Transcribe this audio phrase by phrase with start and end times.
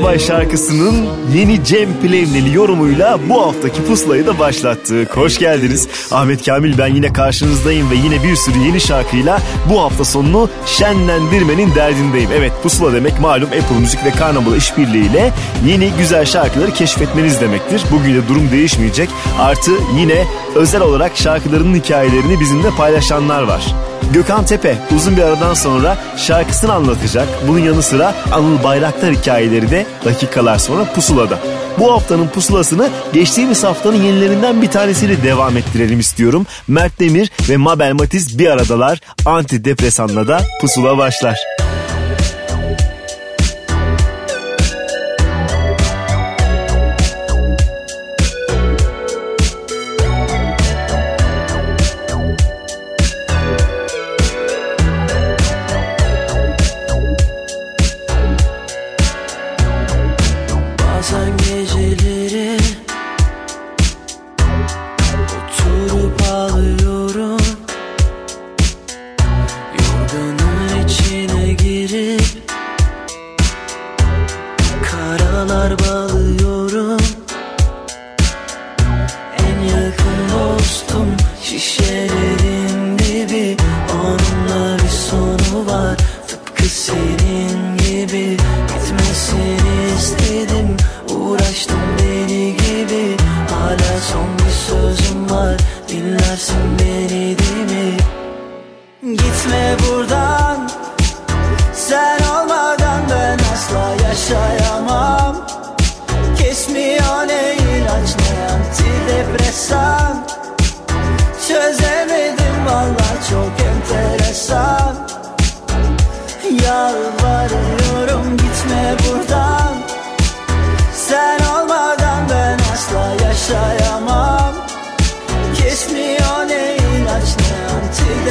[0.00, 5.16] Gencebay şarkısının yeni Cem Plevneli yorumuyla bu haftaki pusulayı da başlattık.
[5.16, 5.88] Hoş geldiniz.
[6.10, 11.74] Ahmet Kamil ben yine karşınızdayım ve yine bir sürü yeni şarkıyla bu hafta sonunu şenlendirmenin
[11.74, 12.30] derdindeyim.
[12.34, 15.32] Evet pusula demek malum Apple Müzik ve Carnival işbirliğiyle
[15.66, 17.82] yeni güzel şarkıları keşfetmeniz demektir.
[17.92, 19.08] Bugün de durum değişmeyecek.
[19.40, 20.24] Artı yine
[20.54, 23.74] özel olarak şarkılarının hikayelerini bizimle paylaşanlar var.
[24.12, 27.28] Gökhan Tepe uzun bir aradan sonra şarkısını anlatacak.
[27.48, 31.38] Bunun yanı sıra Anıl Bayraktar hikayeleri de dakikalar sonra pusulada.
[31.78, 36.46] Bu haftanın pusulasını geçtiğimiz haftanın yenilerinden bir tanesiyle devam ettirelim istiyorum.
[36.68, 39.00] Mert Demir ve Mabel Matiz bir aradalar.
[39.26, 41.59] Antidepresanla da pusula başlar.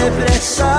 [0.09, 0.78] depressão.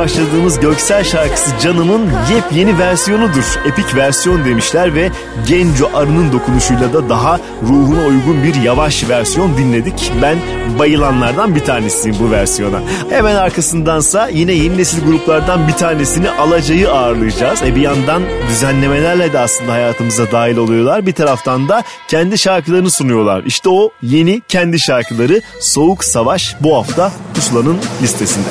[0.00, 3.44] başladığımız Göksel şarkısı Canım'ın yepyeni versiyonudur.
[3.66, 5.10] Epik versiyon demişler ve
[5.48, 10.12] Genco Arı'nın dokunuşuyla da daha ruhuna uygun bir yavaş versiyon dinledik.
[10.22, 10.38] Ben
[10.78, 12.80] bayılanlardan bir tanesiyim bu versiyona.
[13.10, 17.62] Hemen arkasındansa yine yeni nesil gruplardan bir tanesini Alaca'yı ağırlayacağız.
[17.62, 21.06] E bir yandan düzenlemelerle de aslında hayatımıza dahil oluyorlar.
[21.06, 23.42] Bir taraftan da kendi şarkılarını sunuyorlar.
[23.44, 28.48] İşte o yeni kendi şarkıları Soğuk Savaş bu hafta Pusula'nın listesinde.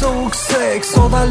[0.00, 1.26] Soğuk Savaş tek Soda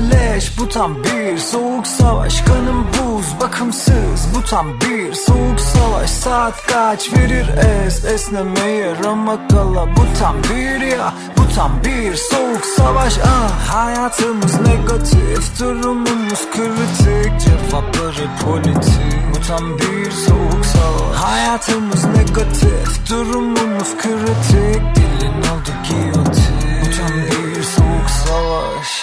[0.57, 2.41] bu tam bir soğuk savaş.
[2.41, 6.09] Kanım buz bakımsız bu tam bir soğuk savaş.
[6.09, 13.17] Saat kaç verir es esnemeye ramakala Bu tam bir ya bu tam bir soğuk savaş.
[13.19, 17.39] Ah, Hayatımız negatif durumumuz kritik.
[17.39, 21.15] Cevapları politik bu tam bir soğuk savaş.
[21.15, 24.81] Hayatımız negatif durumumuz kritik.
[24.95, 28.98] Dilin oldu giyotin Bu tam bir soğuk savaş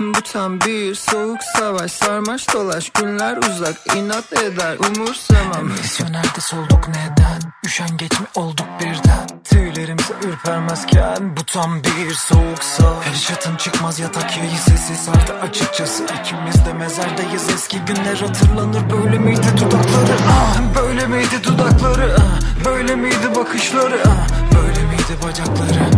[0.00, 5.64] bu tam bir soğuk savaş Sarmaş dolaş günler uzak inat eder umursamam.
[5.64, 7.52] Misyonerde solduk neden?
[7.66, 9.26] Üşengeç mi olduk birden.
[9.44, 13.06] Tüylerimse ürpermezken Bu tam bir soğuk savaş.
[13.06, 16.04] Headshot'ın çıkmaz yatak yayı sesi sardı açıkçası.
[16.20, 18.90] İkimiz de mezardayız Eski günler hatırlanır.
[18.90, 20.16] Böyle miydi dudakları?
[20.30, 22.16] Ah, Böyle miydi dudakları?
[22.20, 24.02] Ah, Böyle miydi bakışları?
[24.06, 25.90] Ah, Böyle miydi bacakları?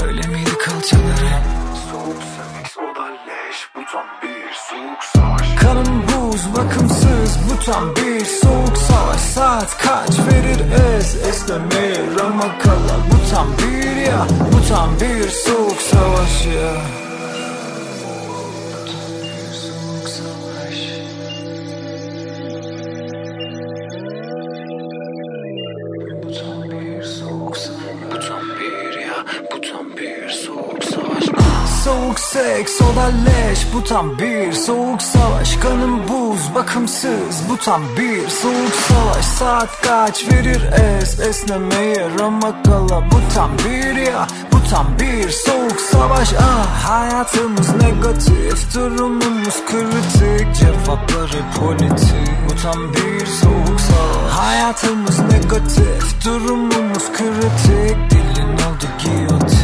[0.00, 1.53] Böyle miydi kalçaları
[3.76, 5.54] Bu tam bir soğuk savaş.
[5.60, 9.20] Kanım buz bakımsız Bu tam bir soğuk savaş.
[9.20, 10.60] Saat kaç verir
[10.96, 12.96] ez Esnemeye rama kala.
[13.10, 17.03] Bu tam bir ya Bu tam bir soğuk savaş ya
[32.34, 35.56] seks o da leş Bu tam bir soğuk savaş.
[35.56, 39.24] Kanım buz bakımsız Bu tam bir soğuk savaş.
[39.24, 43.10] Saat kaç verir es Esnemeye rama kala.
[43.10, 46.32] Bu tam bir ya Bu tam bir soğuk savaş.
[46.32, 50.54] Ah, Hayatımız negatif Durumumuz kritik.
[50.54, 54.32] Cevapları politik Bu tam bir soğuk savaş.
[54.32, 57.96] Hayatımız negatif Durumumuz kritik.
[58.10, 59.63] Dilin oldu giyotin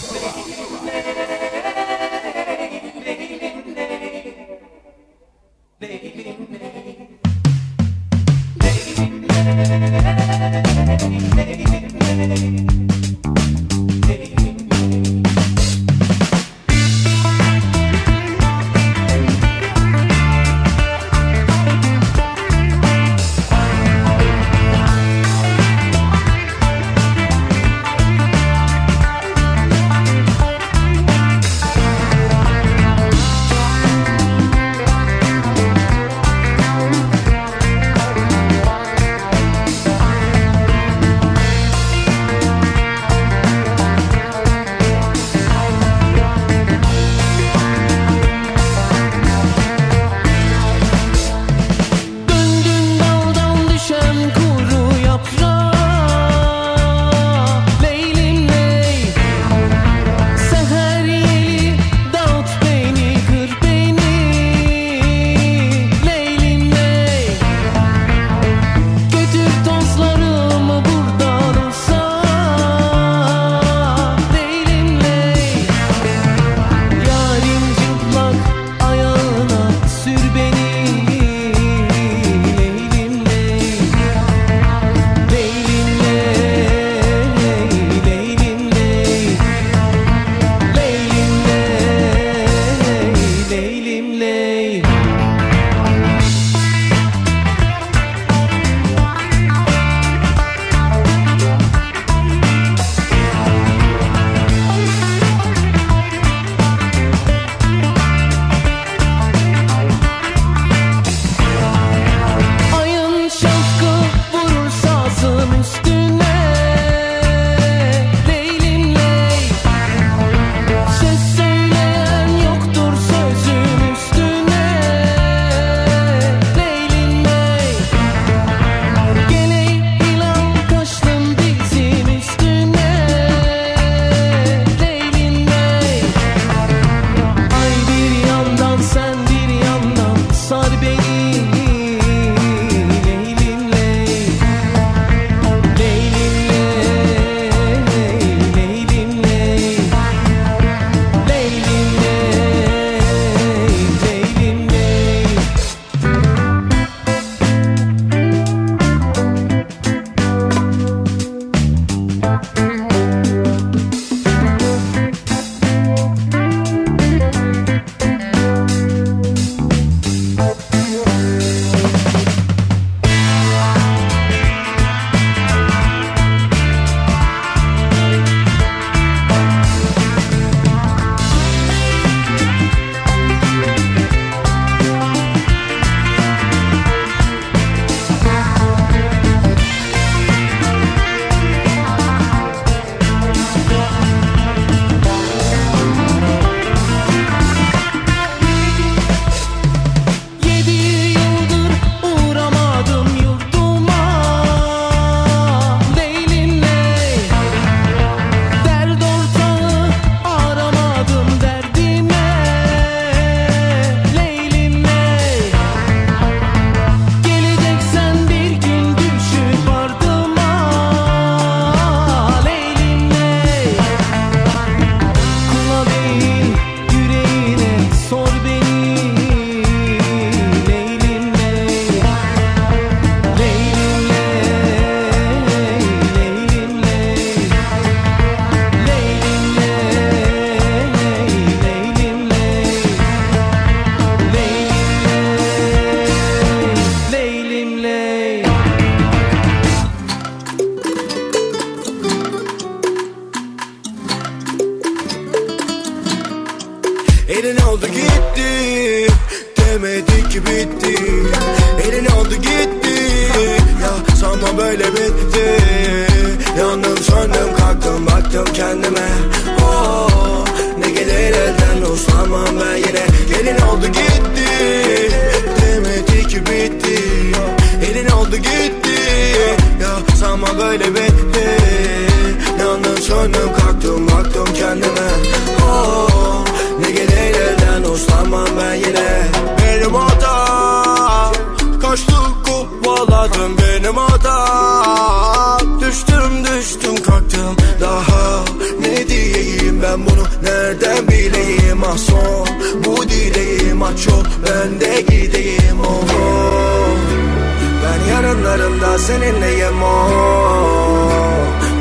[309.01, 310.11] seninleyim oh.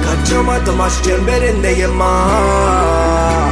[0.04, 3.50] Kaçamadım aşk çemberindeyim ah.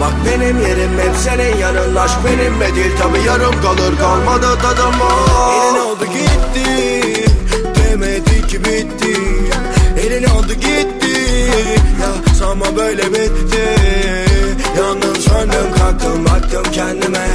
[0.00, 5.52] Bak benim yerim hep senin yanın Aşk benimle değil tabi yarım kalır kalmadı tadım oh.
[5.54, 7.24] Elin oldu gitti
[7.76, 9.20] Demedi ki bitti
[10.00, 11.20] Elin oldu gitti
[12.00, 13.64] Ya sanma böyle bitti
[14.78, 17.26] Yandım söndüm kalktım baktım kendime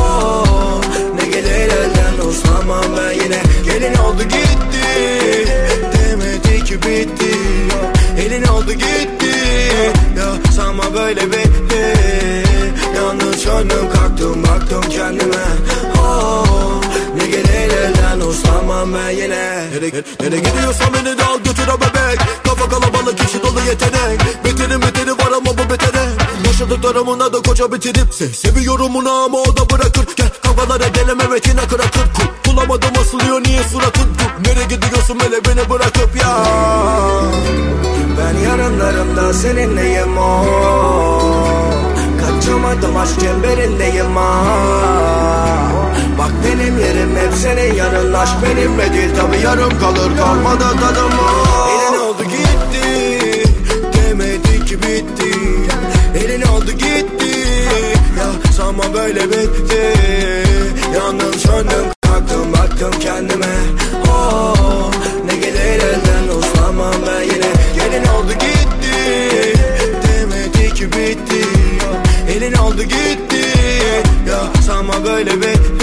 [0.00, 0.80] oh,
[1.20, 5.25] Ne gelir elden uslanmam ben yine Gelin oldu gitti
[6.76, 7.36] Bitti.
[8.18, 9.36] Elin oldu gitti.
[10.18, 11.94] Ya sanma böyle bitti.
[12.96, 15.44] Yandım söndüm kalktım baktım kendime.
[15.98, 16.80] Oh,
[17.16, 19.70] Ne gelir elden uslanmam ben yine.
[19.72, 22.18] Nereye, nereye gidiyorsan beni de al götür bebek.
[22.44, 24.20] Kafa kalabalık kişi dolu yetenek.
[24.44, 26.04] Beterin beteri var ama bu betere.
[26.46, 30.06] Yaşadıklarımın adı koca bitirip se Seviyorum bunu ama o da bırakır.
[30.16, 32.06] Gel kavgalara geleme evet yine kırakır
[32.68, 34.08] Bulamadım asılıyor niye suratın
[34.46, 36.36] Nereye gidiyorsun hele beni bırakıp ya?
[38.18, 40.44] Ben yarınlarımda seninleyim o.
[42.20, 45.70] Kaçamadım aşk çemberindeyim ah
[46.18, 51.12] Bak benim yerim hep senin yanın Aşk benimle değil tabi yarım kalır kalmadı tadım.
[51.70, 53.42] Elin oldu gitti.
[53.94, 55.38] Demedi ki bitti.
[56.24, 57.38] Elin oldu gitti.
[58.18, 59.94] Ya sanma böyle bitti.
[60.94, 61.95] Yandım söndüm kalktım
[62.76, 63.56] baktım kendime.
[64.08, 64.90] Oh,
[65.26, 67.46] Ne gelir elden uslanmam ben yine.
[67.74, 69.54] Gelin oldu gitti
[70.02, 71.46] Demedi ki bitti.
[72.36, 73.46] Elin oldu gitti
[74.28, 75.75] Ya sanma böyle bitti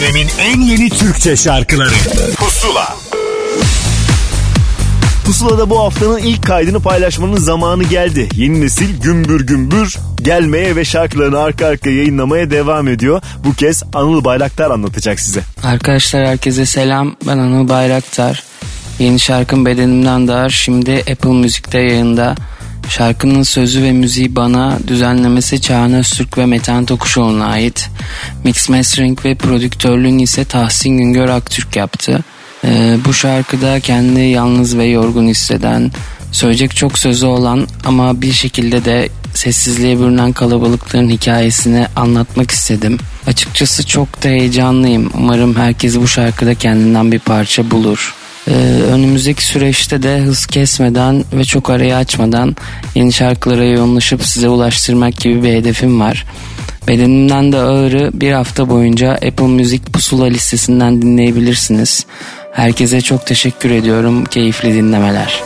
[0.00, 1.94] dönemin en yeni Türkçe şarkıları
[2.36, 2.96] Pusula
[5.24, 8.28] Pusula'da bu haftanın ilk kaydını paylaşmanın zamanı geldi.
[8.34, 13.22] Yeni nesil gümbür gümbür gelmeye ve şarkılarını arka arkaya yayınlamaya devam ediyor.
[13.44, 15.40] Bu kez Anıl Bayraktar anlatacak size.
[15.62, 17.16] Arkadaşlar herkese selam.
[17.26, 18.44] Ben Anıl Bayraktar.
[18.98, 22.34] Yeni şarkım Bedenimden Dağır şimdi Apple Müzik'te yayında.
[22.88, 27.90] Şarkının sözü ve müziği bana, düzenlemesi Çağan Öztürk ve Metehan Tokuşoğlu'na ait.
[28.44, 32.24] Mix mastering ve prodüktörlüğünü ise Tahsin Güngör Aktürk yaptı.
[32.64, 35.90] Ee, bu şarkıda kendi yalnız ve yorgun hisseden,
[36.32, 42.98] söyleyecek çok sözü olan ama bir şekilde de sessizliğe bürünen kalabalıkların hikayesini anlatmak istedim.
[43.26, 45.10] Açıkçası çok da heyecanlıyım.
[45.14, 48.14] Umarım herkes bu şarkıda kendinden bir parça bulur.
[48.48, 52.56] Ee, önümüzdeki süreçte de hız kesmeden ve çok arayı açmadan
[52.94, 56.26] yeni şarkılara yoğunlaşıp size ulaştırmak gibi bir hedefim var.
[56.88, 62.06] Bedenimden de ağırı bir hafta boyunca Apple Müzik Pusula listesinden dinleyebilirsiniz.
[62.52, 64.24] Herkese çok teşekkür ediyorum.
[64.24, 65.42] Keyifli dinlemeler.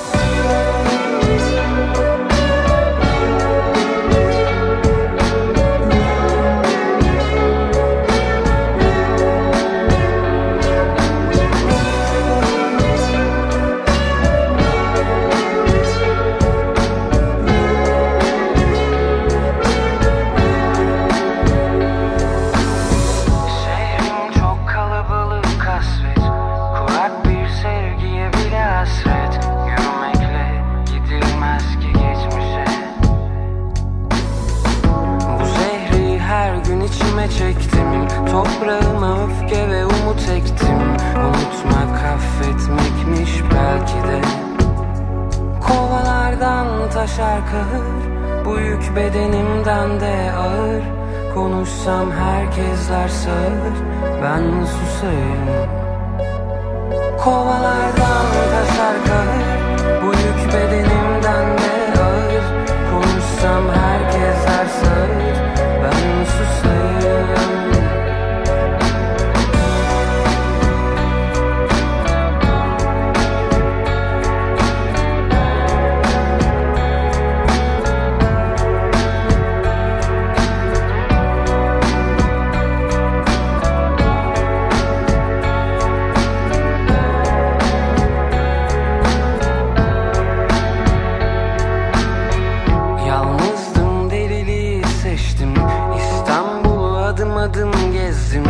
[97.43, 98.45] Doyamadım gezdim.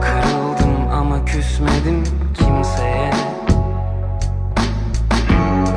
[0.00, 3.12] Kırıldım ama küsmedim kimseye.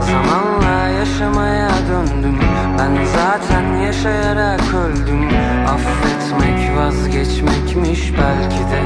[0.01, 2.39] Zamanla yaşamaya döndüm.
[2.79, 5.29] Ben zaten yaşayarak öldüm.
[5.67, 8.81] Affetmek vazgeçmekmiş belki de.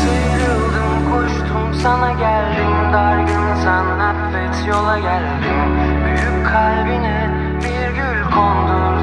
[0.00, 2.92] Sıyrıldım koştum sana geldim.
[2.92, 5.76] Dargın sen affet yola geldim.
[6.04, 8.97] Büyük kalbine bir gül kondur.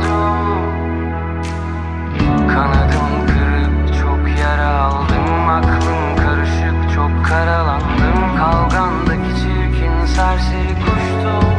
[7.36, 11.50] Karalandım Kavgandaki çirkin serseri kuştum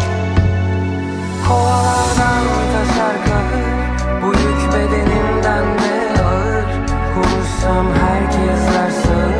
[1.48, 6.66] Kovalardan taşar kahır Bu yük bedenimden de ağır.
[7.14, 9.35] Konuşsam herkesler sağır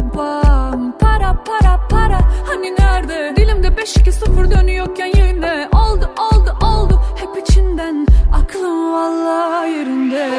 [0.00, 2.18] babam Para para para.
[2.46, 3.36] Hani nerede?
[3.36, 7.00] Dilimde 5-2-0 dönüyorken yine Oldu oldu oldu.
[7.16, 10.30] Hep içinden Aklım valla yerinde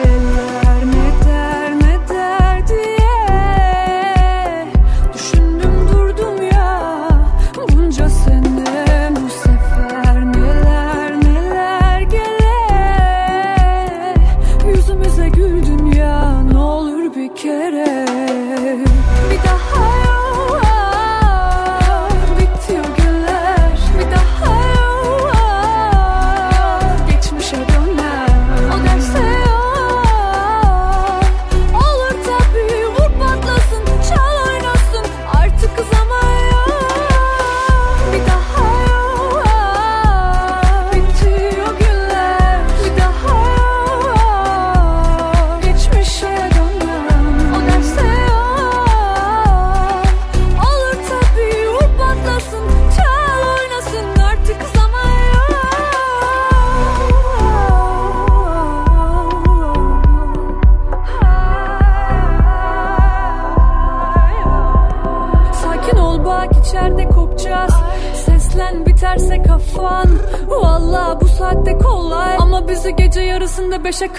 [73.96, 74.14] Worship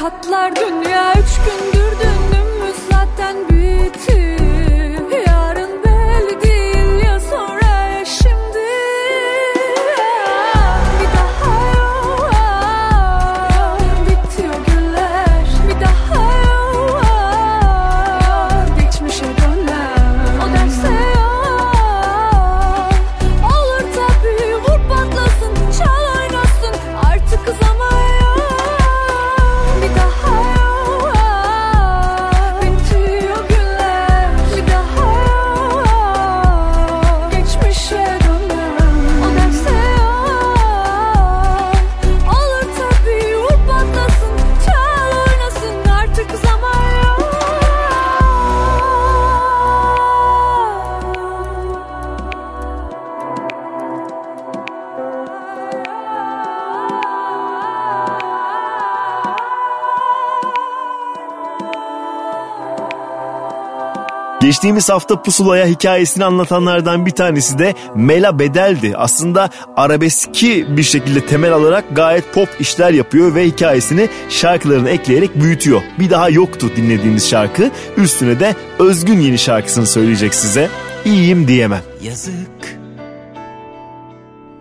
[64.66, 68.96] Geçtiğimiz hafta Pusula'ya hikayesini anlatanlardan bir tanesi de Mela Bedel'di.
[68.96, 75.82] Aslında arabeski bir şekilde temel alarak gayet pop işler yapıyor ve hikayesini şarkılarına ekleyerek büyütüyor.
[75.98, 77.70] Bir daha yoktu dinlediğimiz şarkı.
[77.96, 80.68] Üstüne de özgün yeni şarkısını söyleyecek size.
[81.04, 81.82] İyiyim diyemem.
[82.02, 82.78] Yazık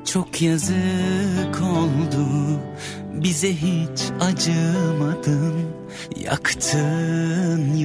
[0.06, 2.28] Çok yazık oldu
[3.14, 5.54] Bize hiç acımadın
[6.16, 7.35] Yaktın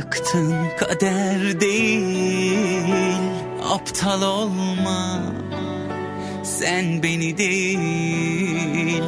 [0.01, 3.17] yıktın kader değil
[3.71, 5.23] Aptal olma.
[6.43, 9.03] Sen beni değil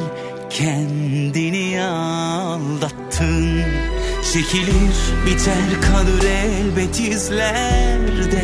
[0.49, 3.61] Kendini aldattın.
[4.33, 8.43] Çekilir biter kalır elbet izlerde.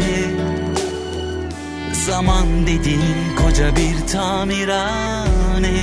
[1.94, 5.74] Zaman dediğin koca bir tamirhane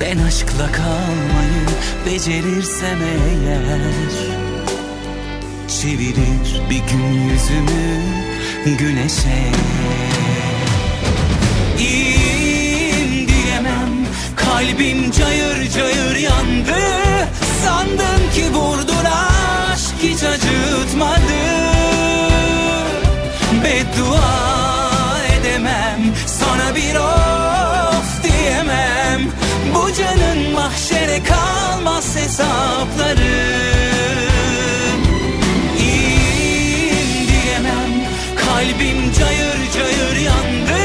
[0.00, 1.66] Ben aşkla kalmayı
[2.06, 3.80] becerirsem eğer
[5.68, 8.00] Çevirir bir gün yüzümü
[8.78, 9.50] güneşe.
[11.78, 16.80] İyiyim diyemem Kalbim cayır cayır yandı.
[17.64, 21.40] Sandım ki vurdun aşk hiç acıtmadı.
[23.64, 27.19] Beddua edemem Sana bir diyemem
[29.90, 33.52] Bu canın mahşere kalmaz hesapları.
[35.78, 37.92] İyiyim diyemem
[38.36, 40.80] Kalbim cayır cayır yandı.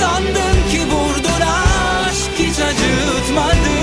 [0.00, 3.76] Sandım ki vurdun aşk hiç acıtmadı.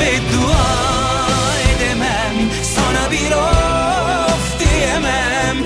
[0.00, 0.66] Beddua
[1.76, 5.56] edemem Sana bir of diyemem.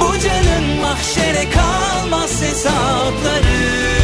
[0.00, 3.95] Bu canın mahşere kalmaz hesapları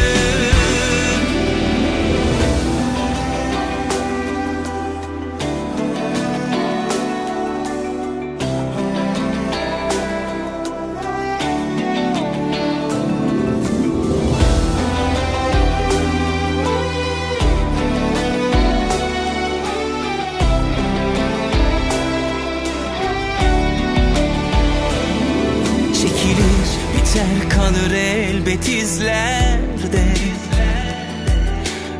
[28.63, 30.03] elbet izlerde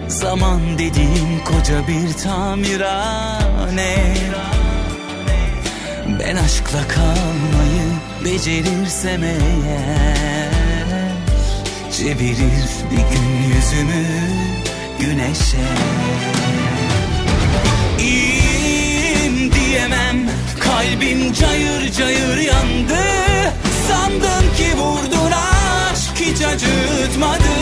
[0.08, 4.16] Zaman dediğin koca bir tamirhane.
[6.20, 7.88] Ben aşkla kalmayı
[8.26, 10.50] becerirsem eğer
[11.92, 14.06] Çevirir bir gün yüzümü
[15.00, 15.58] güneşe.
[18.00, 23.04] İyiyim diyemem Kalbim cayır cayır yandı.
[23.88, 25.32] Sandım ki vurdun
[26.26, 27.54] hiç acıtmadı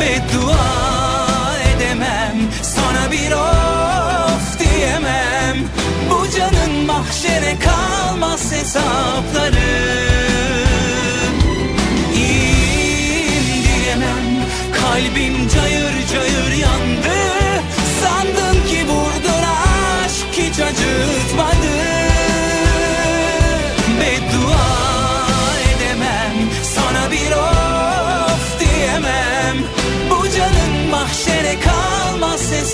[0.00, 5.56] Beddua edemem Sana bir of diyemem.
[6.10, 9.56] Bu canın mahşere kalmaz hesapları.
[12.14, 16.95] İyiyim diyemem Kalbim cayır cayır yandı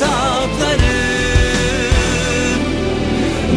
[0.02, 1.02] kalmaz hesapları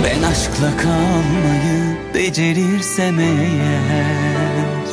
[0.03, 4.85] Ben aşkla kalmayı becerirsem eğer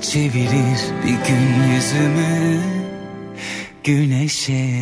[0.00, 2.60] Çevirir bir gün yüzümü
[3.84, 4.80] güneşe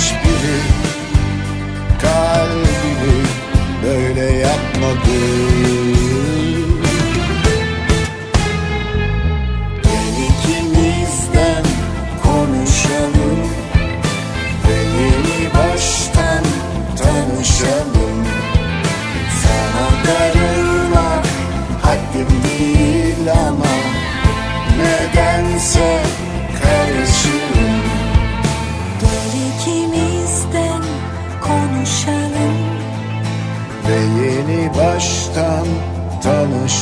[0.00, 0.60] hiçbiri
[2.02, 3.22] kalbimi
[3.84, 5.20] böyle yapmadı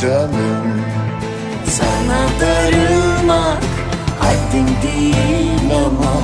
[0.01, 0.83] canım
[1.71, 3.63] Sana darılmak
[4.21, 6.21] haddim değil ama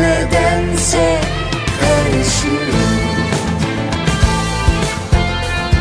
[0.00, 1.20] Nedense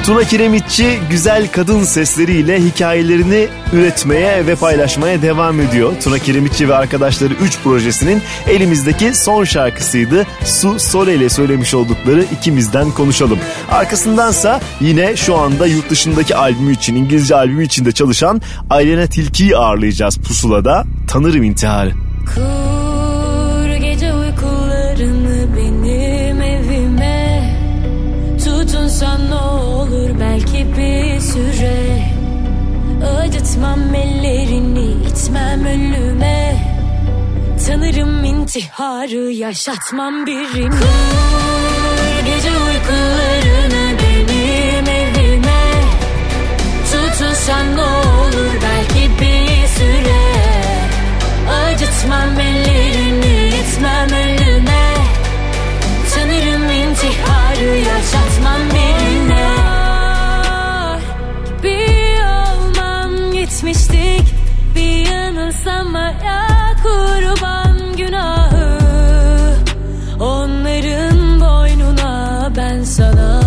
[0.08, 5.94] Tuna Kiremitçi güzel kadın sesleriyle hikayelerini üretmeye ve paylaşmaya devam ediyor.
[6.04, 10.26] Tuna Kiremitçi ve arkadaşları 3 projesinin elimizdeki son şarkısıydı.
[10.46, 13.40] Su Sole ile söylemiş oldukları ikimizden konuşalım.
[13.72, 19.58] Arkasındansa yine şu anda yurt dışındaki albümü için, İngilizce albümü için de çalışan Aylena Tilki'yi
[19.58, 20.84] ağırlayacağız Pusula'da.
[21.08, 21.92] Tanırım intiharı.
[22.36, 22.67] Kur
[33.58, 36.56] Acıtmam ellerini itmem ölüme
[37.68, 45.72] Tanırım intiharı yaşatmam birine Kur gece uykularını benim evime.
[46.92, 50.22] Tutunsan ne olur belki bir süre.
[51.50, 54.94] Acıtmam ellerini itmem ölüme
[56.16, 58.97] Tanırım intiharı yaşatmam birine
[63.58, 64.36] olmam gitmiştik
[64.76, 66.48] Bir yanılsamaya
[66.84, 68.78] kurban günahı.
[70.20, 73.42] Onların boynuna ben sana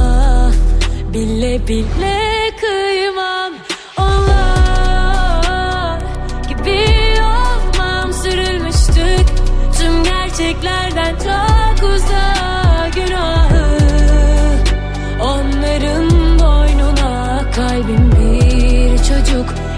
[1.15, 3.53] Bile bile kıymam.
[3.99, 5.99] Onlar
[6.49, 6.85] gibi
[7.23, 8.13] olmam.
[8.13, 9.27] Sürülmüştük
[9.79, 12.30] Tüm gerçeklerden çok uzak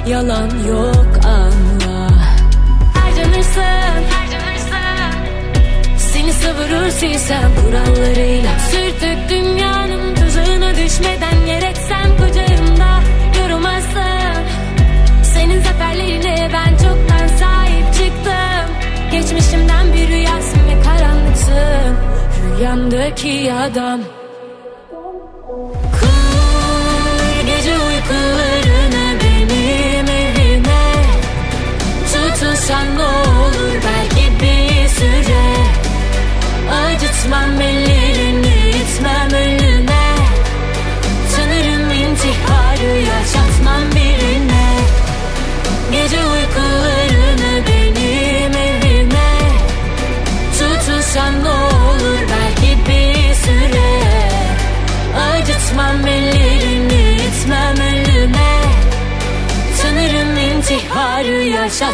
[0.06, 2.08] Yalan yok anla
[2.94, 4.02] Harcanırsın
[5.96, 8.58] Seni savurur silsem kurallarıyla.
[8.58, 13.00] Sürtük dünyanın tuzağına düşmeden Gereksem kucağımda
[13.40, 14.42] yorulmazsın
[15.22, 18.76] Senin zaferlerine ben çoktan sahip çıktım.
[19.12, 21.96] Geçmişimden bir rüyasın ve karanlıksın.
[22.58, 24.00] Rüyamdaki adam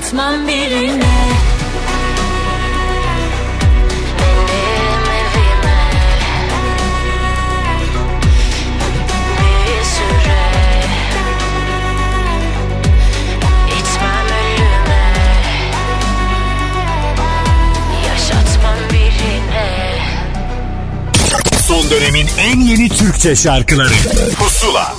[0.09, 1.05] Yaşatmam birine.
[21.67, 23.95] Son dönemin en yeni Türkçe şarkıları.
[24.39, 24.98] Pusula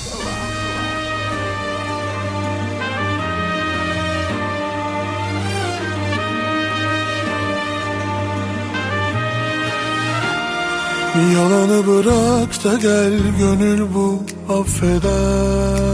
[11.20, 14.20] Yalanı bırak da gel gönül bu
[14.54, 15.90] affeder.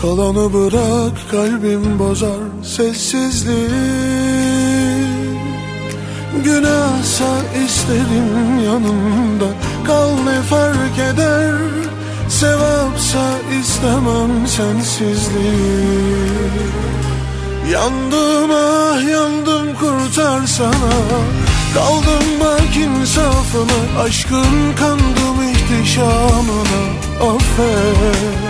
[0.00, 3.68] Kalanı bırak kalbim bozar sessizliği
[6.44, 7.30] Günahsa
[7.66, 9.48] isterim yanımda
[9.86, 11.54] Kal ne fark eder?
[12.28, 15.92] Sevapsa istemem sensizliği
[17.72, 20.92] Yandım ah yandım kurtar sana
[21.74, 26.82] Kaldım bak insafına Aşkın kandım ihtişamına
[27.20, 28.42] Affet.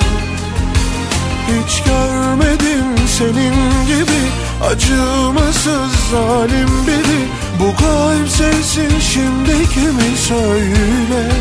[1.48, 4.22] Hiç görmedim senin gibi
[4.70, 7.28] Acımasız zalim biri.
[7.60, 11.32] Bu kalp sensin şimdi kimi söyle?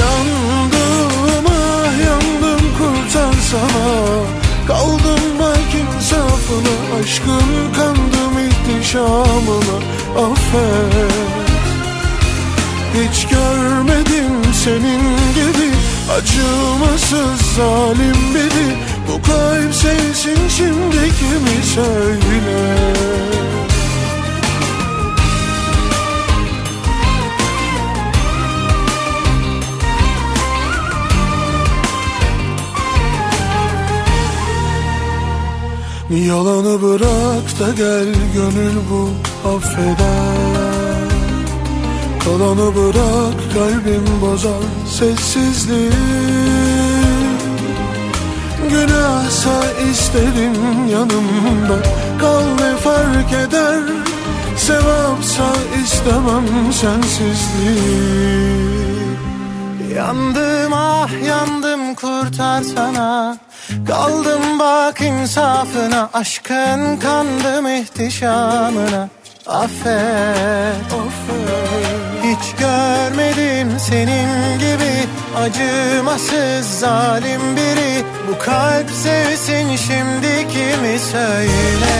[0.00, 11.12] Yandım ah yandım kurtarsana Kaldım bak insafına Aşkın kandım ihtişamına Affet.
[12.94, 15.02] Hiç görmedim senin
[15.34, 15.70] gibi.
[16.12, 18.76] Acımasız zalim biri.
[19.08, 22.98] Bu kalp sensin şimdi kimi söyle
[36.10, 41.08] Yalanı bırak da gel gönül bu affeder.
[42.24, 45.90] Kalanı bırak kalbim bozar sessizliği.
[48.70, 51.78] Günahsa isterim yanımda
[52.20, 53.80] Kal ne fark eder.
[54.56, 55.44] Sevapsa
[55.84, 58.38] istemem sensizliği.
[59.96, 63.36] Yandım ah yandım kurtarsana
[63.88, 69.08] Kaldım bak insafına Aşkın kandım ihtişamına
[69.48, 70.92] Affet,
[72.22, 74.92] Hiç görmedim senin gibi
[75.36, 78.04] Acımasız zalim biri.
[78.28, 81.96] Bu kalp sevsin şimdi kimi söyle.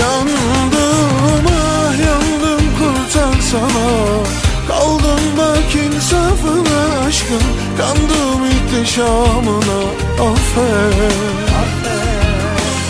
[0.00, 3.88] Yandım ah yandım kurtarsana
[4.68, 7.42] Kaldım bak insafına aşkın
[7.78, 9.80] Kandım ihtişamına
[10.20, 11.12] affet.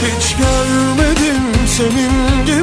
[0.02, 2.61] Hiç görmedim senin gibi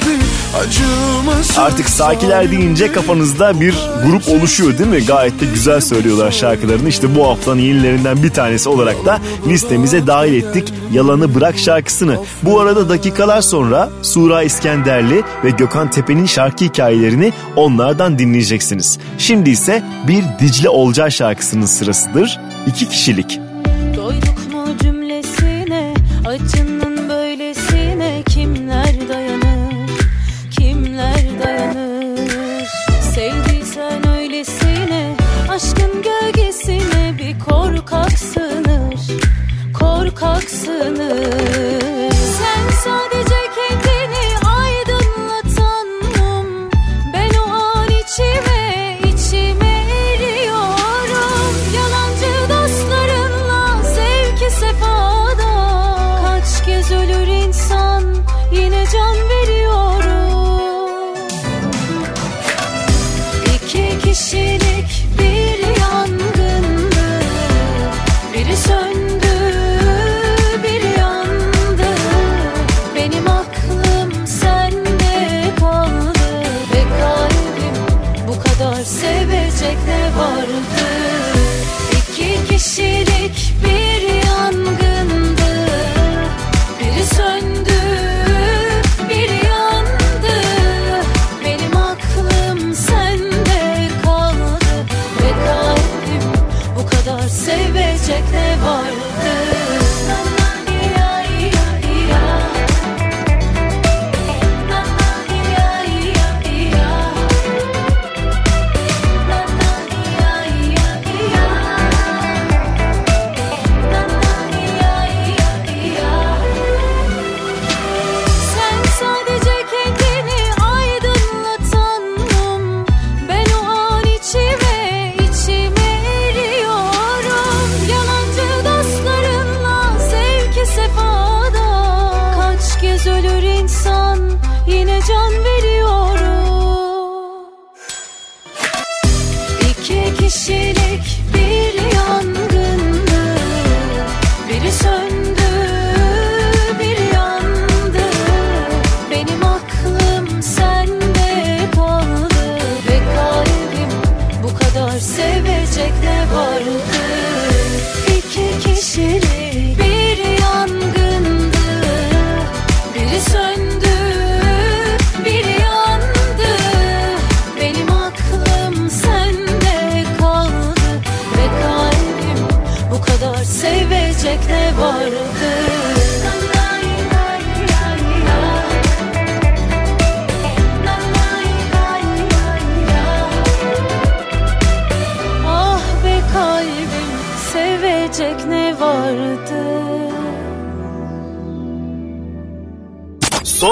[1.57, 3.75] Artık sakiler deyince kafanızda bir
[4.05, 5.05] grup oluşuyor değil mi?
[5.05, 6.89] Gayet de güzel söylüyorlar şarkılarını.
[6.89, 10.73] İşte bu haftanın yenilerinden bir tanesi olarak da listemize dahil ettik.
[10.93, 12.17] Yalanı Bırak şarkısını.
[12.43, 18.99] Bu arada dakikalar sonra Sura İskenderli ve Gökhan Tepe'nin şarkı hikayelerini onlardan dinleyeceksiniz.
[19.17, 22.39] Şimdi ise bir Dicle Olcay şarkısının sırasıdır.
[22.67, 23.39] İki kişilik.
[23.95, 25.93] Doyduk mu cümlesine
[26.25, 26.78] acının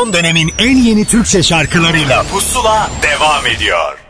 [0.08, 4.07] Son dönemin en yeni Türkçe şarkılarıyla Pusula devam ediyor.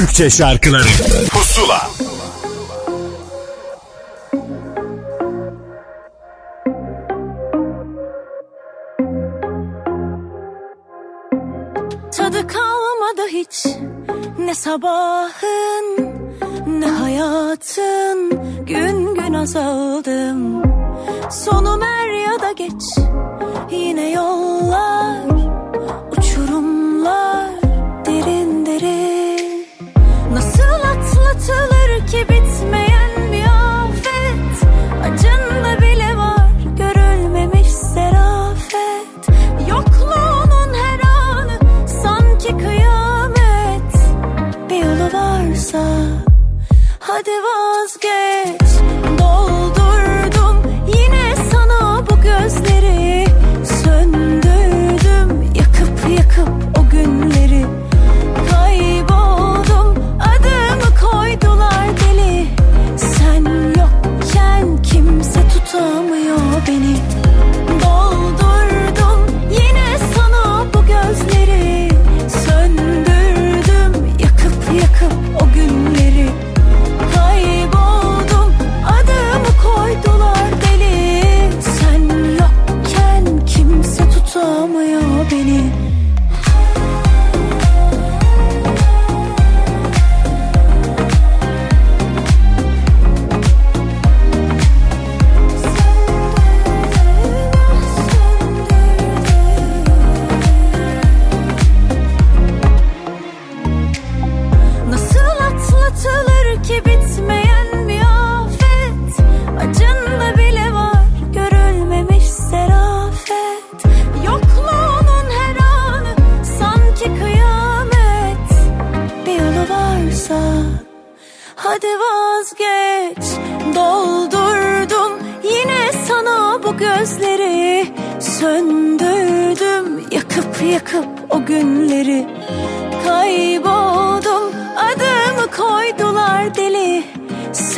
[0.00, 0.88] Türkçe şarkıları.
[1.30, 1.90] Pusula.
[12.12, 13.66] Tadı kalmadı hiç.
[14.38, 16.14] Ne sabahın
[16.66, 18.30] ne hayatın.
[18.66, 20.62] Gün gün azaldım.
[21.30, 22.82] Sonum er ya da geç.
[23.70, 25.19] Yine yollar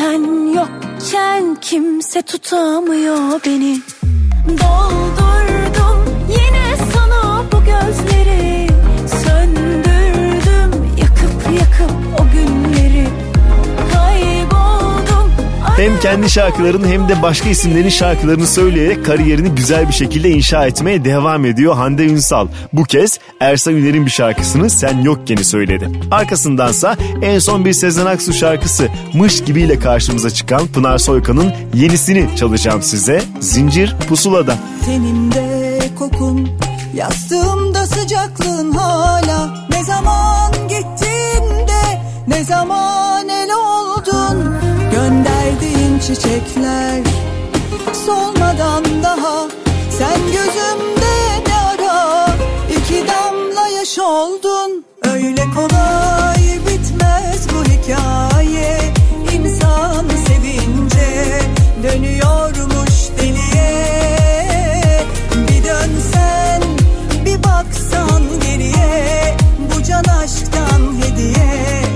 [0.03, 3.79] Sen yokken kimse tutamıyor beni.
[4.49, 5.99] Doldurdum
[6.29, 8.52] yine sana bu gözleri
[15.83, 21.05] Hem kendi şarkılarını hem de başka isimlerin şarkılarını söyleyerek kariyerini güzel bir şekilde inşa etmeye
[21.05, 22.49] devam ediyor Hande Ünsal.
[22.73, 25.89] Bu kez Ersan Üner'in bir şarkısını Sen Yokken'i söyledi.
[26.11, 32.83] Arkasındansa en son bir Sezen Aksu şarkısı Mış gibiyle karşımıza çıkan Pınar Soykan'ın yenisini çalacağım
[32.83, 33.23] size.
[33.41, 34.57] Zincir Pusula'da.
[34.85, 36.49] Tenimde kokun
[36.95, 43.02] Yastığımda sıcaklığın hala Ne zaman gittin de Ne zaman
[46.07, 47.01] çiçekler
[48.07, 49.49] Solmadan daha.
[49.99, 51.15] Sen gözümde
[51.47, 52.27] ne ara
[52.71, 54.85] iki damla yaş oldun?
[55.03, 58.81] Öyle kolay bitmez bu hikaye.
[59.35, 61.41] İnsan sevince
[61.83, 63.87] Dönüyormuş deliye.
[65.49, 66.63] Bir dönsen
[67.25, 69.37] bir baksan geriye
[69.77, 71.92] Bu can aşktan hediye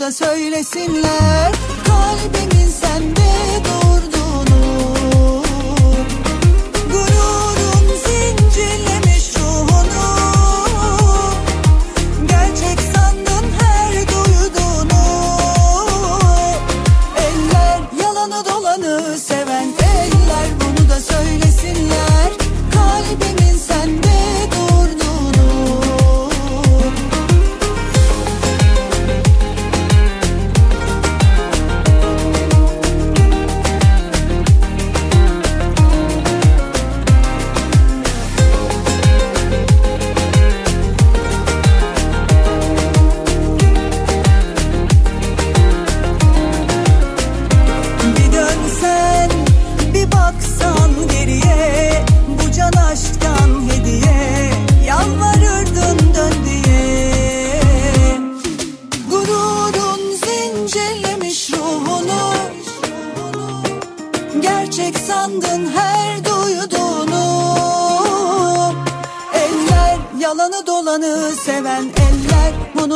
[0.00, 1.52] da söylesinler.
[1.86, 3.85] Kalbimin sende durduğunu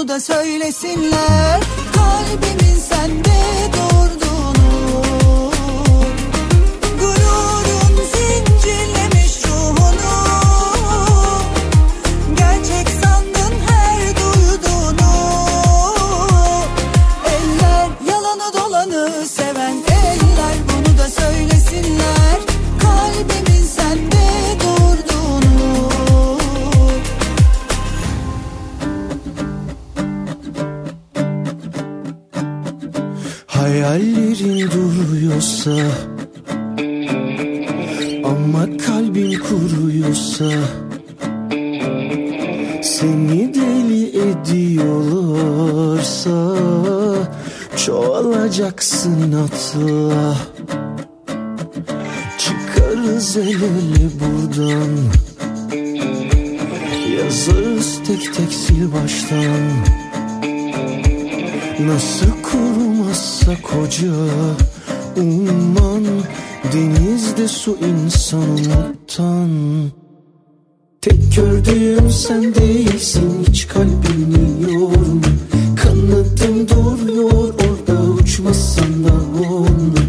[0.01, 1.61] Bunu da söylesinler.
[1.93, 3.41] Kalbimin sende
[3.73, 5.53] durduğunu.
[7.01, 10.13] Gururun zincirlemiş ruhunu.
[12.37, 15.13] Gerçek sandın her duyduğunu.
[17.27, 20.55] Eller yalanı dolanı seven eller.
[20.69, 22.50] Bunu da söylesinler
[34.31, 35.77] Hayallerin duruyorsa
[38.25, 40.51] Ama kalbin kuruyorsa
[42.83, 45.57] Seni deli ediyorlarsa
[47.77, 50.37] Çoğalacaksın inatla
[52.39, 54.91] Çıkarız el ele buradan
[57.17, 59.63] Yazarız tek tek sil baştan.
[61.87, 62.43] Nasıl
[63.11, 64.13] kurumazsa koca
[65.17, 66.05] umman
[66.73, 69.51] Denizde su insan umuttan
[71.01, 75.31] Tek gördüğüm sen değilsin hiç kalbimi yorma
[75.77, 80.01] Kanadın duruyor orada uçmasan da onunla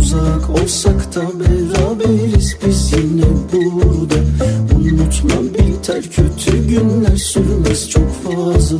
[0.00, 4.14] Uzak olsak da beraberiz biz yine burada.
[4.74, 8.78] Unutma biter kötü günler sürmez çok fazla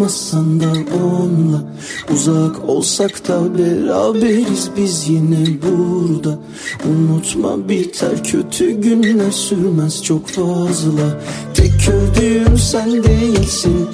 [0.00, 0.72] uçmasan da
[1.04, 1.62] onunla
[2.14, 6.38] Uzak olsak da beraberiz biz yine burada.
[6.90, 11.20] Unutma biter kötü günler sürmez çok fazla.
[11.54, 13.88] Tek gördüğüm sen değilsin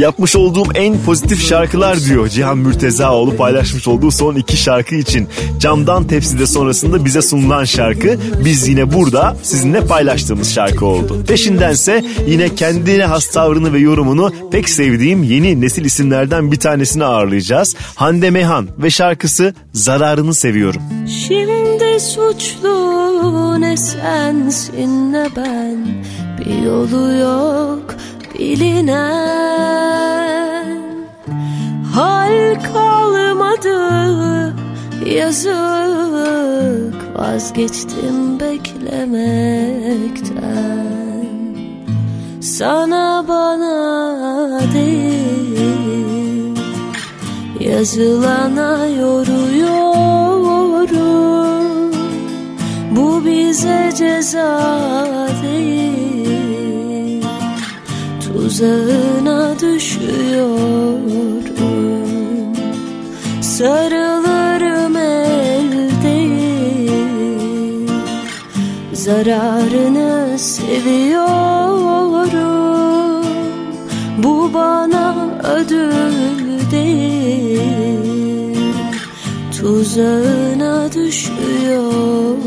[0.00, 5.28] Yapmış olduğum en pozitif şarkılar diyor Cihan Mürtezaoğlu paylaşmış olduğu son iki şarkı için.
[5.58, 11.24] Camdan Tepside sonrasında bize sunulan şarkı biz yine burada sizinle paylaştığımız şarkı oldu.
[11.28, 17.76] Peşindense yine kendine has tavrını ve yorumunu pek sevdiğim yeni nesil isimlerden bir tanesini ağırlayacağız.
[17.94, 20.82] Hande Mehan ve şarkısı Zararını Seviyorum.
[21.28, 25.86] Şimdi suçlu ne sensin ne ben
[26.38, 27.96] Bir yolu yok
[28.38, 29.40] bilinen
[31.94, 33.78] Hal kalmadı
[35.06, 36.94] yazık.
[37.18, 39.70] Vazgeçtim beklemekten.
[42.40, 45.10] Sana bana değil
[47.60, 49.90] Yazılana yoruyorum.
[53.50, 54.60] Bize ceza
[55.42, 56.09] değil
[58.60, 60.60] Tuzağına düşüyorum.
[63.40, 67.90] Sarılırım el değil
[68.92, 70.86] Zararını seviyorum.
[74.18, 77.60] Bu bana ödül değil.
[79.60, 82.40] Tuzağına düşüyorum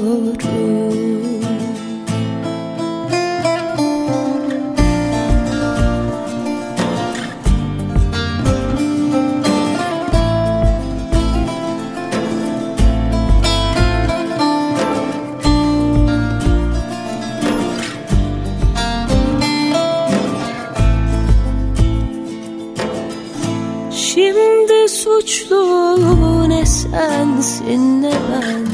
[24.13, 28.65] Şimdi suçlu ne sensin ne ben.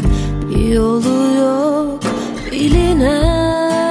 [0.50, 2.00] Bir yolu yok
[2.52, 3.88] bilinen.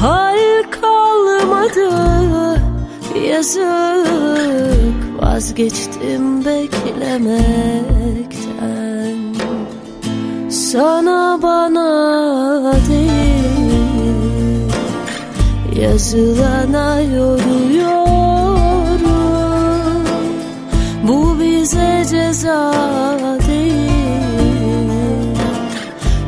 [0.00, 1.90] Hal kalmadı
[3.28, 3.60] yazık.
[5.22, 7.40] Vazgeçtim beklemekten.
[10.50, 13.40] Sana bana değil
[15.82, 17.99] Yazılana yoruyorum
[21.60, 22.72] bize ceza
[23.48, 23.90] değil.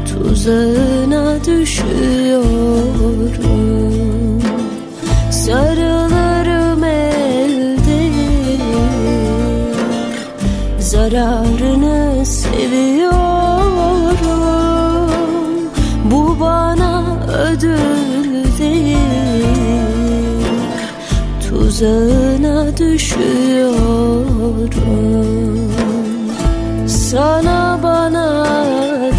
[0.08, 2.42] Tuzağına düşüyorum.
[5.30, 8.60] Sarılırım el değil
[10.78, 13.11] Zararını seviyorum
[21.72, 23.72] Tuzağına düşüyorum.
[26.86, 28.46] Sana bana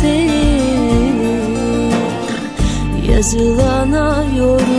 [0.04, 1.14] değil
[3.12, 4.74] Yazılana yoruyorum.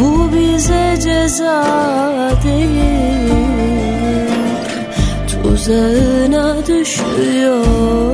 [0.00, 1.64] Bu bize ceza
[2.44, 3.32] değil
[5.42, 8.05] Tuzağına düşüyorum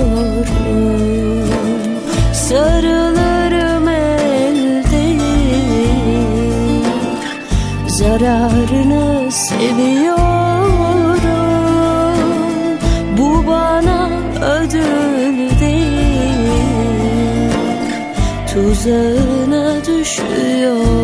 [18.82, 21.01] Tuzağına düşüyorum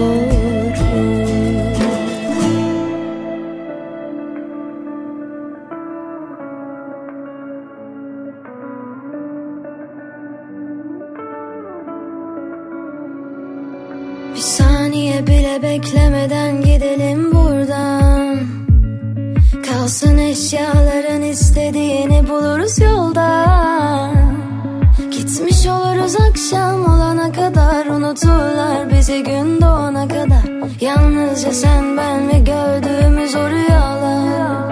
[29.09, 34.71] Bizi gün doğana kadar Yalnızca sen ben ve gördüğümüz o rüyalar.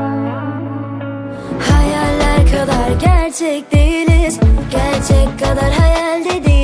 [1.60, 6.55] Hayaller kadar gerçek değiliz Gerçek kadar hayalde değiliz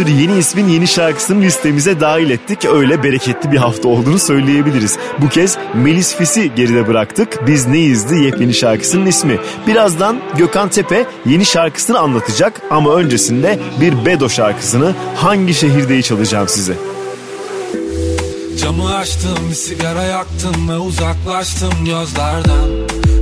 [0.00, 2.64] sürü yeni ismin yeni şarkısını listemize dahil ettik.
[2.64, 4.98] Öyle bereketli bir hafta olduğunu söyleyebiliriz.
[5.18, 7.46] Bu kez Melis Fis'i geride bıraktık.
[7.46, 9.38] Biz Neyiz'di yepyeni şarkısının ismi.
[9.66, 16.74] Birazdan Gökhan Tepe yeni şarkısını anlatacak ama öncesinde bir Bedo şarkısını hangi şehirdeyi çalacağım size.
[18.62, 22.68] Camı açtım bir sigara yaktım ve uzaklaştım gözlerden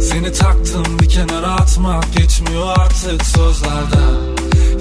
[0.00, 4.27] Seni taktım bir kenara atmak geçmiyor artık sözlerden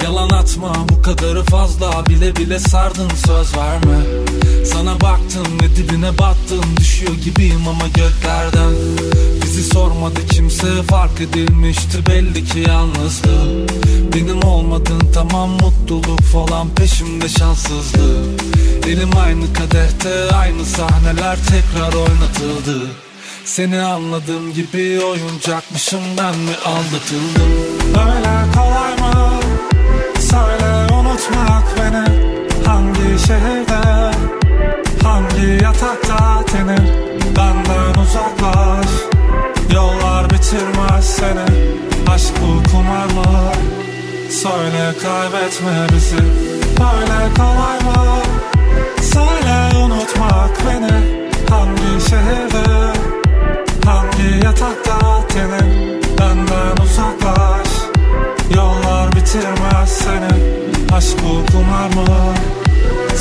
[0.03, 2.05] Yalan atma bu kadarı fazla.
[2.05, 3.97] Bile bile sardın söz verme.
[4.65, 6.63] Sana baktım ve dibine battım.
[6.77, 8.73] Düşüyor gibiyim ama göklerden.
[9.43, 13.67] Bizi sormadı kimse fark edilmişti belli ki yalnızlığım
[14.13, 18.41] Benim olmadın tamam mutluluk falan peşimde şanssızlık
[18.87, 22.87] Elim aynı kadehte aynı sahneler tekrar oynatıldı.
[23.45, 27.51] Seni anladığım gibi oyuncakmışım ben mi aldatıldım?
[27.87, 29.36] Öyle kolay mı?
[31.18, 32.05] Unutmak beni
[32.65, 34.11] Hangi şehirde
[35.03, 36.88] Hangi yatakta tenin
[37.38, 38.88] Benden uzaklaş
[39.74, 41.45] Yollar bitirmez seni
[42.13, 43.51] Aşk bu kumar mı?
[44.30, 46.24] Söyle kaybetme bizi
[46.80, 48.22] Böyle kolay mı?
[49.01, 50.91] Söyle unutmak beni
[51.49, 52.93] Hangi şehirde
[53.86, 57.68] Hangi yatakta tenin Benden uzaklaş
[58.55, 60.57] Yollar bitirmez seni
[60.93, 62.33] Aşk bu kumar mı?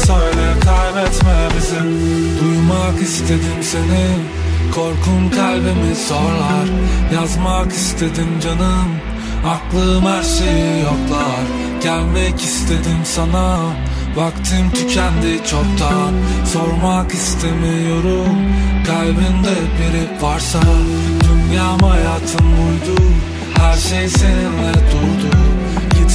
[0.07, 1.81] Söyle kaybetme bizi.
[2.41, 4.07] Duymak istedim seni.
[4.75, 6.69] Korkum kalbimi zorlar
[7.15, 8.89] Yazmak istedim canım.
[9.47, 11.45] Aklım her şeyi yoklar.
[11.83, 13.59] Gelmek istedim sana.
[14.17, 16.13] Vaktim tükendi çoktan.
[16.53, 18.37] Sormak istemiyorum.
[18.87, 20.61] Kalbinde biri varsa.
[21.21, 23.01] Dünyam hayatım buydu.
[23.55, 25.37] Her şey seninle durdu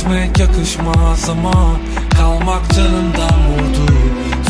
[0.02, 1.76] Gitmek yakışmaz ama
[2.18, 3.94] Kalmak canımdan vurdu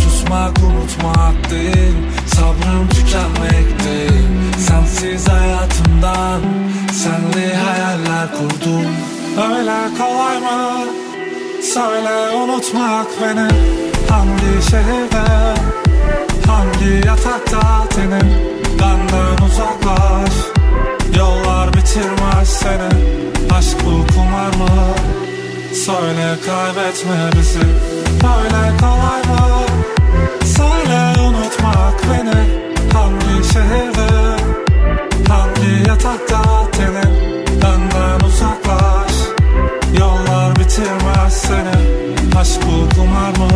[0.02, 1.95] Susmak unutmak değil
[2.28, 4.08] Sabrım tükenmekte
[4.58, 6.41] Sensiz hayatımdan
[6.93, 8.86] Senli hayaller kurdum.
[9.49, 10.86] Öyle kolay mı?
[11.74, 13.47] Söyle unutmak beni.
[14.10, 15.56] Hangi şehirde
[16.47, 18.34] Hangi yatakta tenin
[18.80, 20.34] Benden uzaklaş
[21.18, 23.22] Yollar bitirmez seni.
[23.58, 24.95] Aşk bu kumar mı?
[25.74, 27.60] Söyle kaybetme bizi.
[28.24, 29.66] Böyle kolay mı?
[30.46, 32.62] Söyle unutmak beni.
[32.94, 34.38] Hangi şehirde?
[35.30, 36.42] Hangi yatakta?
[36.72, 39.14] Tenin Benden uzaklaş.
[40.00, 42.02] Yollar bitirmez seni.
[42.40, 43.52] Aşk bu kumar mı?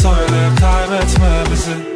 [0.00, 1.92] Söyle kaybetme bizi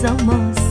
[0.00, 0.67] şarkı yazamaz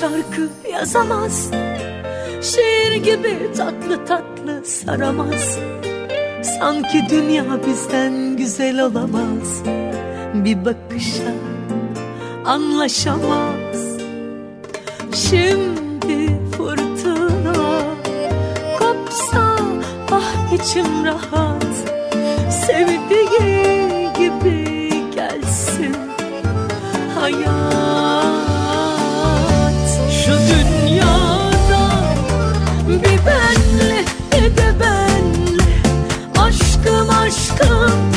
[0.00, 1.50] şarkı yazamaz.
[2.42, 5.58] Şiir gibi tatlı tatlı saramaz.
[6.42, 9.62] Sanki dünya bizden güzel olamaz.
[10.34, 11.32] Bir bakışa
[12.44, 13.98] anlaşamaz.
[15.14, 17.82] Şimdi fırtına
[18.78, 19.56] kopsa
[20.10, 21.74] ah içim rahat.
[22.66, 25.96] Sevdiği gibi gelsin
[27.20, 27.93] hayat
[37.56, 38.13] come.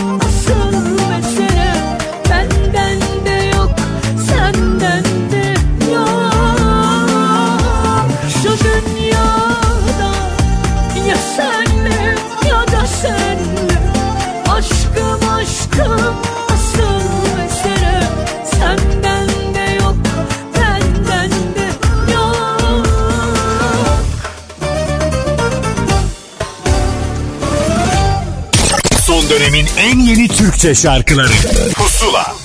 [30.38, 31.32] Türkçe şarkıları
[31.76, 32.36] Pusula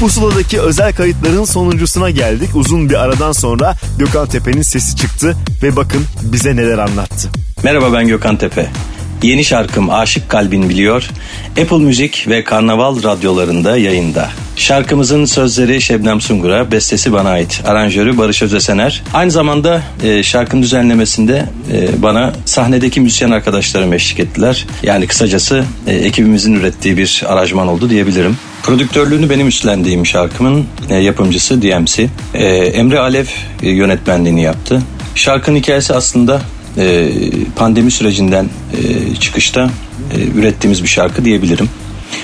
[0.00, 2.56] Pusula'daki özel kayıtların sonuncusuna geldik.
[2.56, 7.30] Uzun bir aradan sonra Gökhan Tepe'nin sesi çıktı ve bakın bize neler anlattı.
[7.62, 8.70] Merhaba ben Gökhan Tepe.
[9.22, 11.08] Yeni şarkım Aşık Kalbin Biliyor
[11.50, 14.30] Apple Müzik ve Karnaval radyolarında yayında.
[14.62, 17.62] Şarkımızın sözleri Şebnem Sungur'a, bestesi bana ait.
[17.66, 19.02] Aranjörü Barış Özesener.
[19.14, 24.66] Aynı zamanda e, şarkının düzenlemesinde e, bana sahnedeki müzisyen arkadaşlarım eşlik ettiler.
[24.82, 28.36] Yani kısacası e, ekibimizin ürettiği bir aranjman oldu diyebilirim.
[28.62, 32.08] Prodüktörlüğünü benim üstlendiğim şarkımın e, yapımcısı DMC.
[32.34, 33.26] E, Emre Alev
[33.62, 34.82] e, yönetmenliğini yaptı.
[35.14, 36.40] Şarkının hikayesi aslında
[36.78, 37.08] e,
[37.56, 39.70] pandemi sürecinden e, çıkışta
[40.14, 41.68] e, ürettiğimiz bir şarkı diyebilirim.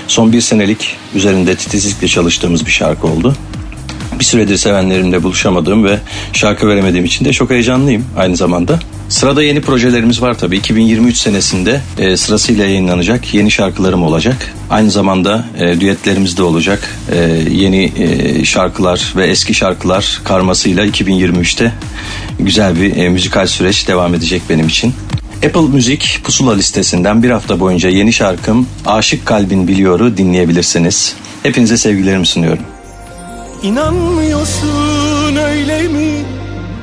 [0.09, 3.35] Son bir senelik üzerinde titizlikle çalıştığımız bir şarkı oldu.
[4.19, 5.99] Bir süredir sevenlerimle buluşamadığım ve
[6.33, 8.79] şarkı veremediğim için de çok heyecanlıyım aynı zamanda.
[9.09, 10.57] Sırada yeni projelerimiz var tabii.
[10.57, 14.55] 2023 senesinde e, sırasıyla yayınlanacak yeni şarkılarım olacak.
[14.71, 16.99] Aynı zamanda e, düetlerimiz de olacak.
[17.13, 17.17] E,
[17.51, 21.73] yeni e, şarkılar ve eski şarkılar karmasıyla 2023'te
[22.41, 24.95] güzel bir e, müzikal süreç devam edecek benim için.
[25.47, 31.17] Apple Müzik pusula listesinden bir hafta boyunca yeni şarkım Aşık Kalbin Biliyor'u dinleyebilirsiniz.
[31.43, 32.63] Hepinize sevgilerimi sunuyorum.
[33.63, 36.11] İnanmıyorsun öyle mi?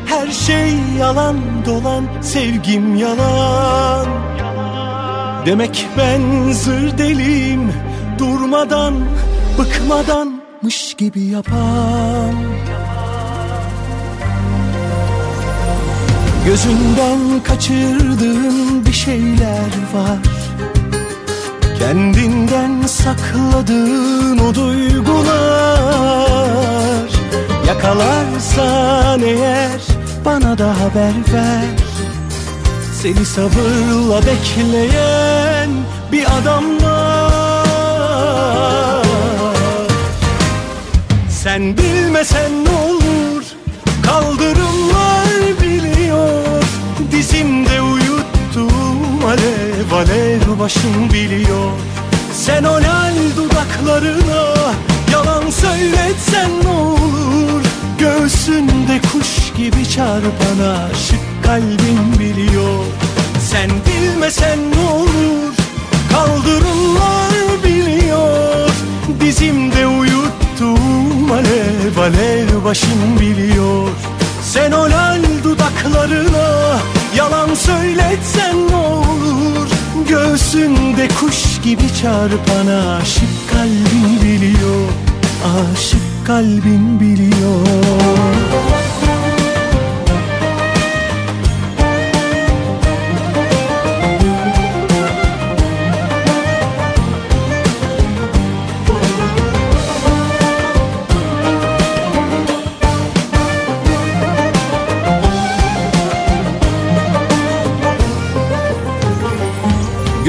[0.05, 4.07] Her şey yalan dolan sevgim yalan
[5.45, 7.73] Demek ben zır deliyim
[8.19, 8.93] durmadan
[9.59, 12.33] bıkmadanmış gibi yapan
[16.45, 20.19] Gözünden kaçırdığın bir şeyler var.
[21.79, 25.35] Kendinden sakladığın o duygular.
[27.67, 29.81] Yakalarsan eğer
[30.25, 31.65] bana da haber ver.
[33.01, 35.69] Seni sabırla bekleyen
[36.11, 37.35] bir adam var.
[41.29, 43.43] Sen bilmesen ne olur
[44.05, 44.94] kaldırımlar
[50.05, 51.71] alev başım biliyor.
[52.33, 54.73] Sen o lal dudaklarına
[55.11, 57.61] yalan söyletsen ne olur?
[57.99, 62.83] Göğsünde kuş gibi çarpan aşık kalbin biliyor.
[63.51, 65.53] Sen bilmesen ne olur?
[66.11, 68.69] Kaldırımlar biliyor.
[69.21, 73.87] Dizimde uyuttum alev alev başım biliyor.
[74.43, 76.79] Sen o lal dudaklarına
[77.15, 84.89] yalan söyletsen ne olur Göğsünde kuş gibi çarpan aşık kalbin biliyor
[85.45, 88.44] Aşık kalbin biliyor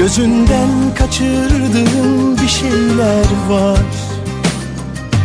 [0.07, 3.79] Gözünden kaçırdığın bir şeyler var.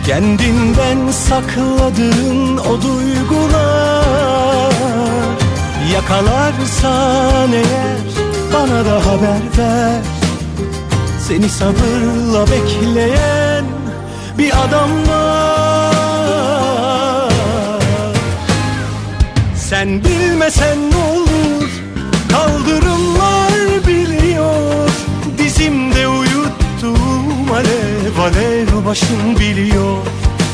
[0.06, 4.72] Kendinden sakladığın o duygular.
[5.94, 7.98] Yakalarsan eğer
[8.52, 10.02] bana da haber ver.
[11.28, 13.64] Seni sabırla bekleyen
[14.38, 15.92] bir adam var.
[19.56, 21.31] Sen bilmesen ne olur
[28.92, 29.96] başım biliyor.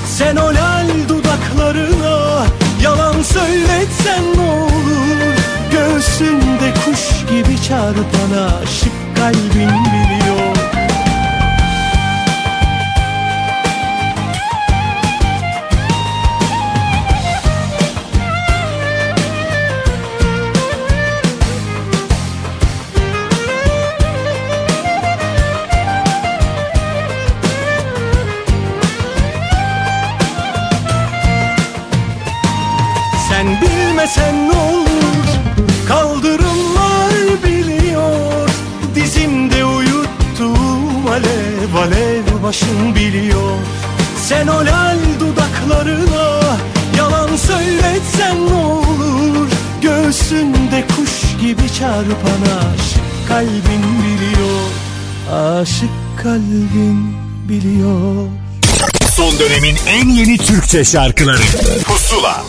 [0.07, 2.47] Sen o lal dudaklarına
[2.83, 5.35] yalan söyletsen ne olur?
[5.73, 10.58] Göğsünde kuş gibi çarpana aşık kalbin biliyor
[51.79, 54.61] çarpan aşık kalbin biliyor.
[55.33, 55.91] Aşık
[56.23, 57.15] kalbin
[57.49, 58.29] biliyor.
[59.17, 61.43] Son dönemin en yeni Türkçe şarkıları.
[61.87, 62.43] Pusula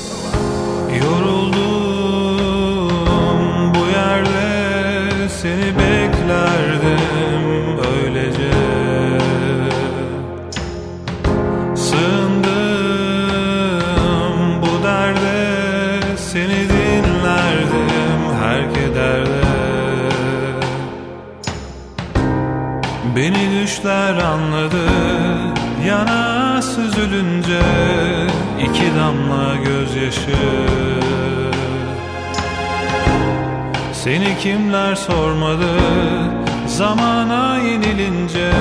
[26.79, 27.61] süzülünce
[28.59, 30.37] iki damla gözyaşı.
[33.93, 35.69] Seni kimler sormadı
[36.67, 38.51] zamana yenilince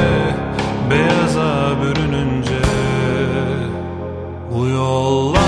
[0.90, 2.62] beyaza bürününce.
[4.55, 5.48] Bu yollar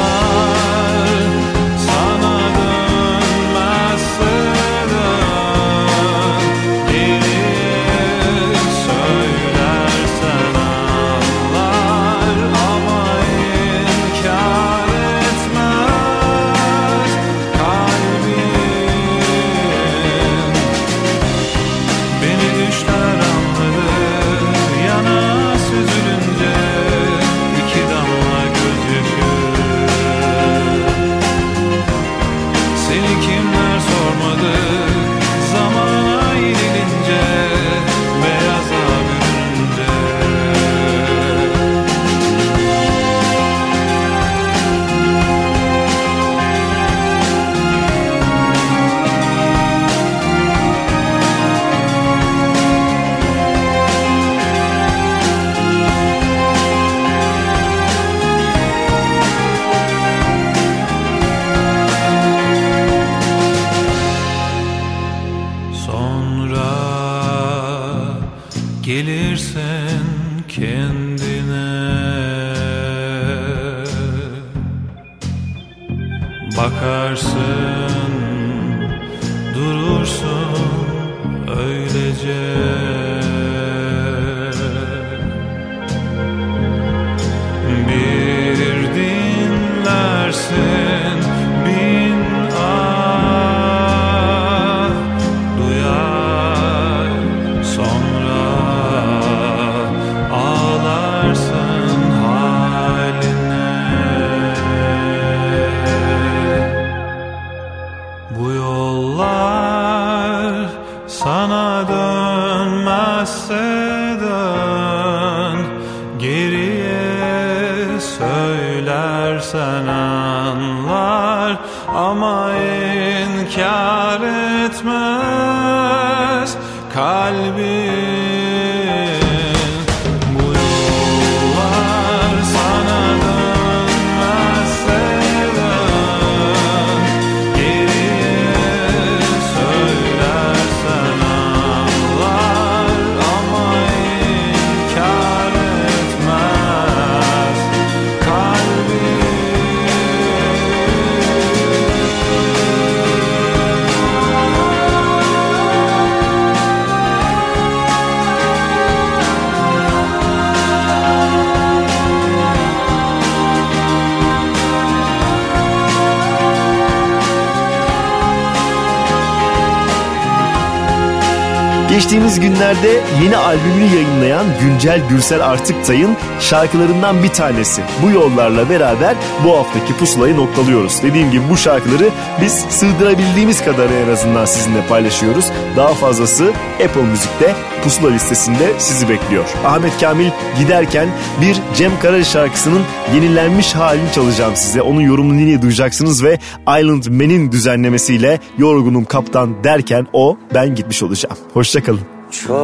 [172.31, 177.83] Geçtiğimiz günlerde yeni albümünü yayınlayan Güncel Gürsel Artıktay'ın şarkılarından bir tanesi.
[178.03, 181.03] Bu yollarla beraber bu haftaki pusulayı noktalıyoruz.
[181.03, 182.09] Dediğim gibi bu şarkıları
[182.41, 185.45] biz sığdırabildiğimiz kadarı en azından sizinle paylaşıyoruz.
[185.77, 186.53] Daha fazlası
[186.85, 187.55] Apple Müzik'te
[187.85, 189.45] pusula listesinde sizi bekliyor.
[189.67, 191.09] Ahmet Kamil giderken
[191.41, 192.83] bir Cem Karaca şarkısının
[193.15, 194.83] yenilenmiş halini çalacağım size.
[194.83, 201.37] Onun yorumunu yine duyacaksınız ve Island Man'in düzenlemesiyle Yorgunum Kaptan derken o ben gitmiş olacağım.
[201.55, 202.20] Hoşçakalın.
[202.31, 202.61] Çok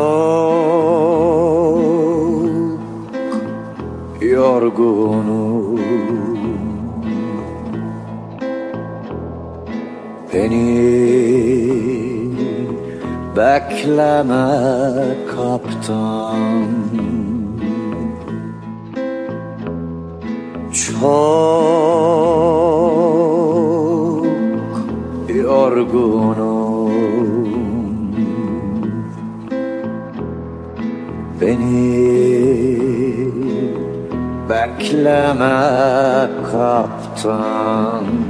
[4.21, 5.81] yorgunum.
[10.35, 10.87] Beni
[13.37, 14.47] bekleme
[15.31, 16.67] kaptan.
[20.73, 21.07] Çok
[25.29, 26.66] yorgunum
[31.41, 32.17] Beni.
[34.49, 35.59] Bekleme
[36.49, 38.26] kaptan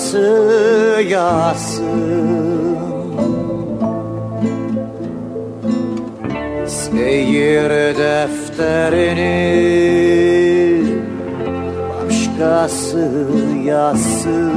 [0.00, 1.86] başkası yazsın?
[6.66, 9.40] Seyir defterini
[11.90, 13.10] başkası
[13.64, 14.50] yazsın.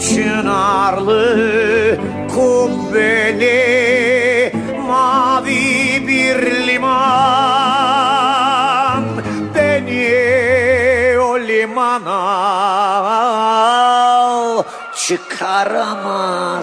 [0.00, 1.45] Çınarlı
[15.76, 16.62] Rama